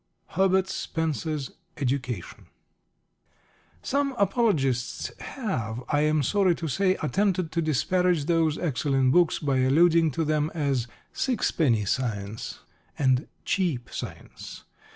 [0.35, 2.47] _Herbert Spencer's Education.
[3.83, 9.59] Some Apologists have, I am sorry to say, attempted to disparage those excellent books by
[9.59, 12.61] alluding to them as "Sixpenny Science"
[12.97, 14.63] and "Cheap Science."